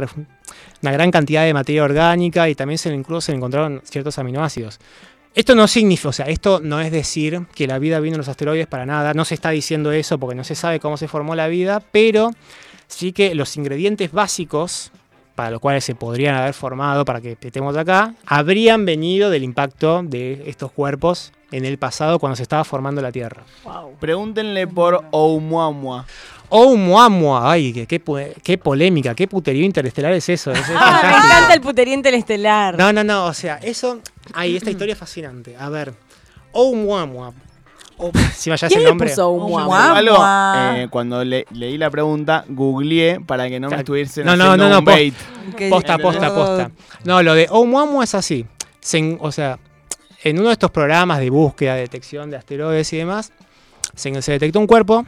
[0.82, 4.80] una gran cantidad de materia orgánica y también se, incluso se encontraron ciertos aminoácidos.
[5.36, 8.28] Esto no significa, o sea, esto no es decir que la vida vino en los
[8.28, 11.36] asteroides para nada, no se está diciendo eso porque no se sabe cómo se formó
[11.36, 12.32] la vida, pero
[12.88, 14.92] sí que los ingredientes básicos
[15.36, 20.02] para los cuales se podrían haber formado para que estemos acá, habrían venido del impacto
[20.04, 23.44] de estos cuerpos en el pasado cuando se estaba formando la Tierra.
[24.02, 26.06] Pregúntenle por Oumuamua.
[26.50, 28.02] Oumuamua, ay, qué, qué,
[28.44, 30.52] qué polémica, qué puterío interestelar es eso.
[30.52, 32.78] es- es Ah, me encanta el puterío interestelar.
[32.78, 34.00] No, no, no, o sea, eso,
[34.34, 35.56] ay, esta historia es fascinante.
[35.58, 35.94] A ver,
[36.52, 37.34] Oumuamua.
[37.98, 39.08] O- si vayas ¿Quién el le nombre.
[40.84, 44.70] eh, cuando le- leí la pregunta, googleé para que no me estuviesen No, no, haciendo
[44.70, 45.14] no, no, bait.
[45.70, 46.72] Posta, posta, posta.
[47.04, 48.46] No, lo de Oumuamua es así.
[48.80, 49.60] Se o sea,
[50.24, 53.34] en uno de estos programas de búsqueda, detección de asteroides y demás,
[53.96, 55.06] se, se detectó un cuerpo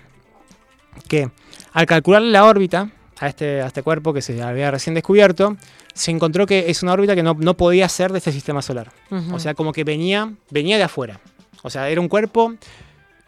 [1.07, 1.29] que,
[1.71, 2.89] al calcular la órbita
[3.21, 5.55] a este, a este cuerpo que se había recién descubierto,
[5.93, 8.91] se encontró que es una órbita que no, no podía ser de este sistema solar.
[9.33, 11.19] O sea, como que venía, venía de afuera.
[11.63, 12.55] O sea, era un cuerpo,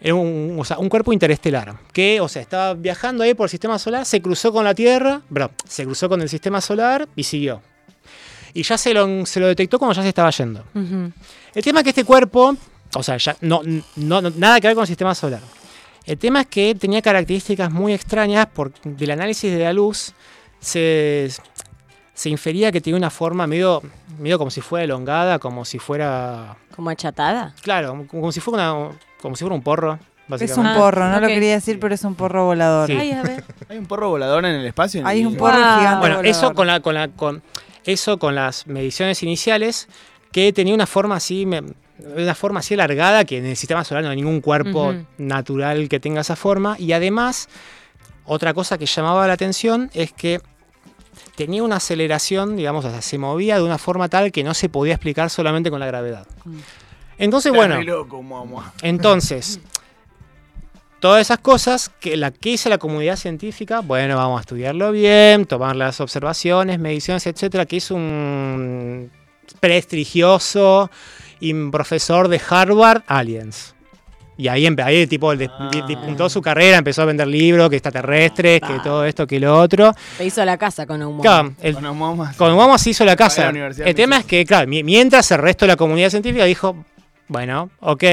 [0.02, 1.76] era un, o sea, un cuerpo interestelar.
[1.94, 5.22] Que, o sea, estaba viajando ahí por el sistema solar, se cruzó con la Tierra,
[5.30, 7.62] bro, se cruzó con el sistema solar y siguió.
[8.56, 10.64] Y ya se lo, se lo detectó cuando ya se estaba yendo.
[11.54, 12.56] El tema es que este cuerpo,
[12.96, 13.62] o sea, ya no,
[13.96, 15.42] no, no- nada que ver con el sistema solar.
[16.06, 20.14] El tema es que tenía características muy extrañas porque del análisis de la luz
[20.60, 21.30] se,
[22.14, 23.82] se infería que tenía una forma medio,
[24.20, 27.54] medio como si fuera elongada, como si fuera, ¿Como achatada?
[27.62, 29.98] claro, como si fuera, una, como si fuera un porro,
[30.40, 30.66] Es un.
[30.66, 32.88] Ah, porro, no lo quería decir, pero es un porro volador.
[32.88, 32.94] Sí.
[32.98, 33.44] Ay, a ver.
[33.70, 35.06] ¿Hay un porro volador en el espacio?
[35.06, 35.78] Hay un porro Wow.
[35.80, 36.26] gigante Bueno, volador.
[36.28, 37.44] eso con, la, con, la, con,
[37.86, 39.88] eso con las mediciones iniciales,
[40.32, 41.46] que tenía una forma así,
[42.00, 45.90] me- una forma así alargada, que en el sistema solar no hay ningún cuerpo natural
[45.90, 46.76] que tenga esa forma.
[46.80, 47.50] Y además,
[48.26, 50.42] otra cosa que llamaba la atención es que
[51.36, 54.70] tenía una aceleración, digamos, o sea, se movía de una forma tal que no se
[54.70, 56.28] podía explicar solamente con la gravedad.
[56.46, 56.58] Mm.
[57.20, 58.24] Entonces, bueno, loco,
[58.82, 59.60] entonces,
[61.00, 65.46] todas esas cosas que la que hizo la comunidad científica, bueno, vamos a estudiarlo bien,
[65.46, 69.12] tomar las observaciones, mediciones, etcétera, que hizo un
[69.60, 70.90] prestigioso
[71.50, 73.76] y profesor de Harvard Aliens.
[74.36, 75.70] Y ahí, ahí tipo de- Ah.
[75.72, 78.82] de- despuntó su carrera, empezó a vender libros, que extraterrestres, que Ah.
[78.84, 79.94] todo esto, que lo otro.
[80.18, 82.34] Te hizo la casa con Claro, el- Con Oumuamua.
[82.36, 83.52] con Obama se hizo la casa.
[83.52, 86.76] la El tema es que, claro, mi- mientras el resto de la comunidad científica dijo,
[87.28, 88.04] bueno, ok,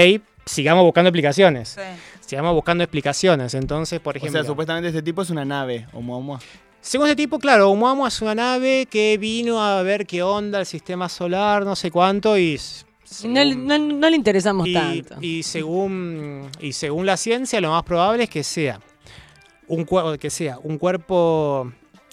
[0.44, 1.70] sigamos buscando explicaciones.
[1.70, 1.80] Sí.
[2.26, 3.54] Sigamos buscando explicaciones.
[3.54, 6.38] Entonces, por O ejemplo, sea, supuestamente este tipo es una nave, Oumuamua.
[6.82, 10.66] según ese tipo, claro, Oumuamua es una nave que vino a ver qué onda el
[10.66, 12.60] sistema solar, no sé cuánto, y...
[13.25, 15.16] No, le- según- no- no le interesamos y, tanto.
[15.20, 18.81] y según, y según la ciencia, lo más probable es que sea
[19.68, 19.87] un,
[20.18, 21.73] que sea un cuerpo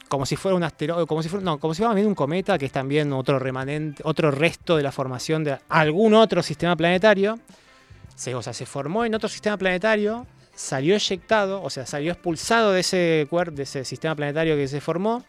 [0.10, 2.66] como si fuera un asteroide, como si fuera, no, como si fuera un cometa, que
[2.68, 7.38] es también otro remanente, otro resto de la formación de algún otro sistema planetario.
[8.16, 12.72] Se, o sea, se formó en otro sistema planetario, salió eyectado, o sea, salió expulsado
[12.72, 15.24] de ese, de ese sistema planetario que se formó,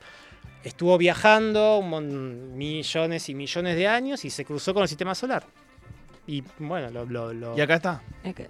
[0.65, 5.45] estuvo viajando un millones y millones de años y se cruzó con el sistema solar.
[6.27, 8.03] Y bueno, lo, lo- lo- Y acá está.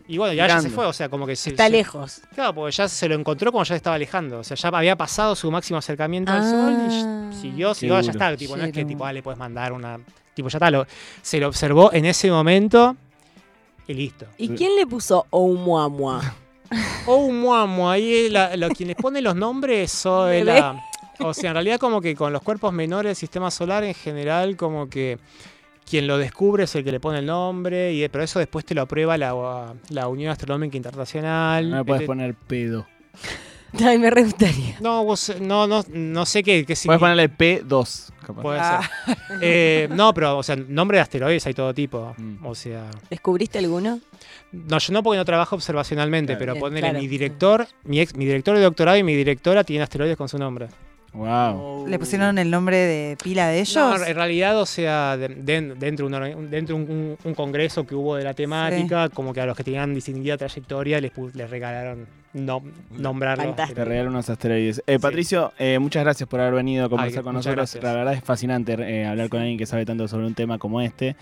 [0.09, 2.23] Y bueno, ya, ya se fue, o sea, como que se, Está se- lejos.
[2.35, 4.41] Claro, porque ya se lo encontró cuando ya se estaba alejando.
[4.41, 7.31] O sea, ya había pasado su máximo acercamiento al sol y Ah.
[7.41, 8.37] siguió, siguió, ya está.
[8.37, 10.01] Tipo, no es que tipo, ah, le puedes mandar una.
[10.35, 10.73] Tipo, ya está.
[10.73, 10.87] Lo,
[11.23, 12.97] se lo observó en ese momento
[13.87, 14.27] y listo.
[14.39, 16.21] ¿Y quién le puso Oumuamua?
[17.07, 20.45] Oh, muamo, ahí la, lo- quien les pone los nombres son Bebé.
[20.61, 20.85] la-
[21.21, 24.57] O sea, en realidad, como que con los cuerpos menores del sistema solar en general,
[24.57, 25.19] como que.
[25.89, 28.75] Quien lo descubre es el que le pone el nombre, y, pero eso después te
[28.75, 31.71] lo aprueba la, la Unión Astronómica Internacional.
[31.71, 32.87] No me puedes El- poner pedo.
[33.83, 34.77] Ay, me re gustaría.
[34.81, 38.11] No, vos- no, no, no sé qué, qué Puedes ponerle P2.
[38.27, 38.43] capaz.
[38.43, 38.91] Puede Ah.
[39.07, 39.17] ser.
[39.41, 42.15] Eh, no, pero, o sea, nombre de asteroides hay todo tipo.
[42.19, 42.45] Mm.
[42.47, 42.91] O sea.
[43.09, 43.99] ¿Descubriste alguno?
[44.53, 46.39] No, yo no porque no trabajo observacionalmente, Claro.
[46.41, 46.99] pero Bien, ponerle claro.
[46.99, 50.39] mi director, mi ex, mi director de doctorado y mi directora tienen asteroides con su
[50.39, 50.69] nombre.
[51.13, 51.87] Wow.
[51.89, 53.75] ¿Le pusieron el nombre de pila de ellos?
[53.77, 57.35] No, en realidad, o sea, de- de- dentro de un, dentro de un, un- un
[57.35, 61.13] congreso que hubo de la temática, como que a los que tenían distinguida trayectoria les,
[61.13, 63.57] pu- les regalaron no, nombrarlos.
[63.75, 64.83] Te regalo unos asteroides.
[64.87, 67.57] Eh, Patricio, eh, muchas gracias por haber venido a conversar Ay, con nosotros.
[67.57, 67.83] gracias.
[67.83, 70.81] La verdad es fascinante eh, hablar con alguien que sabe tanto sobre un tema como
[70.83, 71.17] este.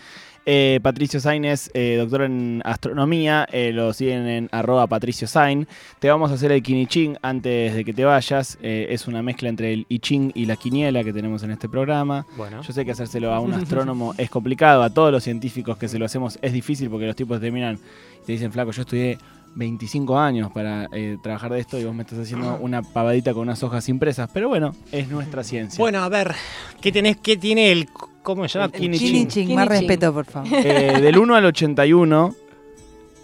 [0.49, 5.67] Eh, Patricio Sainz, eh, doctor en astronomía, eh, lo siguen en arroba Patricio Sain.
[5.99, 8.57] Te vamos a hacer el quinichín antes de que te vayas.
[8.63, 11.69] Eh, es una mezcla entre el I Ching y la quiniela que tenemos en este
[11.69, 12.25] programa.
[12.37, 15.89] Bueno, Yo sé que hacérselo a un astrónomo es complicado, a todos los científicos que
[15.89, 17.81] se lo hacemos es difícil porque los tipos te miran
[18.23, 19.19] y te dicen, flaco, yo estudié
[19.57, 23.43] 25 años para eh, trabajar de esto y vos me estás haciendo una pavadita con
[23.43, 24.31] unas hojas impresas.
[24.33, 25.79] Pero bueno, es nuestra ciencia.
[25.81, 26.35] bueno, a ver,
[26.81, 27.89] ¿qué, tenés, qué tiene el
[28.27, 28.73] ¿Cómo se llama?
[28.75, 29.29] El Kini Kini Chin.
[29.29, 30.49] Chin, Kini más respeto, por favor.
[30.53, 32.35] Eh, del 1 al 81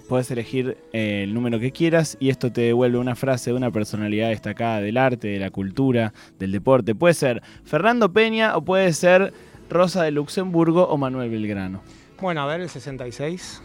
[0.09, 3.71] puedes elegir eh, el número que quieras y esto te devuelve una frase de una
[3.73, 6.95] personalidad destacada del arte, de la cultura, del deporte.
[6.95, 9.33] Puede ser Fernando Peña o puede ser
[9.69, 11.81] Rosa de Luxemburgo o Manuel Belgrano.
[12.21, 13.61] Bueno, a ver, el 66.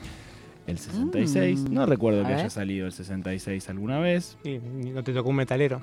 [0.66, 2.26] El 66, no recuerdo Mm.
[2.26, 2.40] A que ver.
[2.46, 4.38] haya salido el 66 alguna vez.
[4.44, 5.82] Y, y no te tocó un metalero.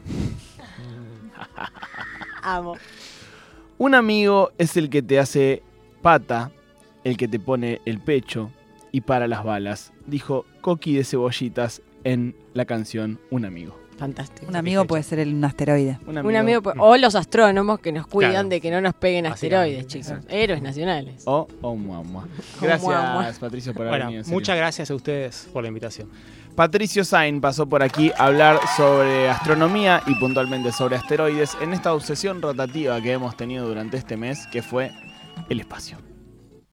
[2.43, 2.77] Amo.
[3.77, 5.63] Un amigo es el que te hace
[6.01, 6.53] pata,
[7.03, 8.53] el que te pone el pecho
[8.93, 13.84] y para las balas, dijo Coqui de Cebollitas en la canción Un amigo.
[14.05, 14.47] Fantástico.
[14.49, 15.99] Un amigo puede ser el- un asteroide.
[16.07, 18.49] Un Un amigo, o los astrónomos que nos cuidan Claro.
[18.51, 20.12] de que no nos peguen asteroides, chicos.
[20.29, 21.23] Héroes nacionales.
[21.27, 22.27] O, o mua, mua.
[22.61, 23.33] Gracias, mua.
[23.40, 24.35] Patricio, por haber Bueno, serio.
[24.35, 26.09] muchas gracias a ustedes por la invitación.
[26.55, 31.95] Patricio Sain pasó por aquí a hablar sobre astronomía y puntualmente sobre asteroides en esta
[31.95, 34.93] obsesión rotativa que hemos tenido durante este mes, que fue
[35.49, 35.97] el espacio.